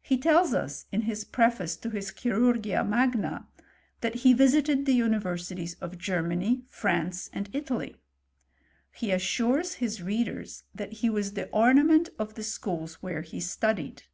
He 0.00 0.16
tells 0.16 0.54
us, 0.54 0.86
in 0.90 1.02
his 1.02 1.22
pre 1.22 1.50
face 1.50 1.76
to 1.76 1.90
his 1.90 2.14
Chirurgia 2.14 2.82
Magna, 2.82 3.46
that 4.00 4.14
he 4.24 4.32
visited 4.32 4.86
the 4.86 4.98
unis^ 4.98 5.20
versities 5.20 5.76
of 5.82 5.98
Germany, 5.98 6.64
France, 6.66 7.28
and 7.34 7.50
Italy. 7.52 7.96
He 8.94 9.10
assures 9.10 9.74
his 9.74 10.00
readers, 10.00 10.62
that 10.74 10.92
he 11.04 11.10
was 11.10 11.34
the 11.34 11.50
ornament 11.50 12.08
of 12.18 12.36
the 12.36 12.42
schools 12.42 13.02
where 13.02 13.20
he 13.20 13.38
studied. 13.38 14.04